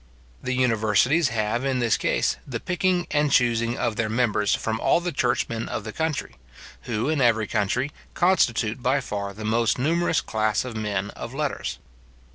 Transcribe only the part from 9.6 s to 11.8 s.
numerous class of men of letters.